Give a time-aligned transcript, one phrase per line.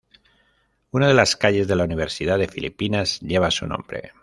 [0.89, 4.13] Una de las calles de la Universidad de Filipinas lleva su nombre.